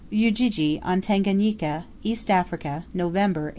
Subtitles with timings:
[0.11, 3.49] Ujiji, on Tanganika, East Africa, November, 1871.